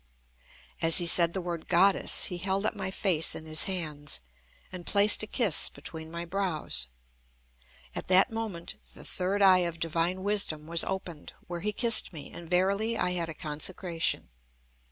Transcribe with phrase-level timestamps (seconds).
[0.81, 4.21] As he said the word "Goddess," he held up my face in his hands,
[4.71, 6.87] and placed a kiss between my brows.
[7.93, 12.31] At that moment the third eye of divine wisdom was opened, where he kissed me,
[12.31, 14.29] and verily I had a consecration.